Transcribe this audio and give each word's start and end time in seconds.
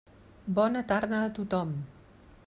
Bona 0.59 0.81
tarda 0.91 1.19
a 1.25 1.29
tothom. 1.41 1.75